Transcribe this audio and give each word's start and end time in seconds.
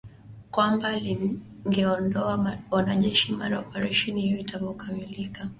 kwamba 0.51 0.91
lingeondoa 0.99 2.57
wanajeshi 2.71 3.31
mara 3.31 3.59
operesheni 3.59 4.21
hiyo 4.21 4.37
itakapokamilika 4.39 5.47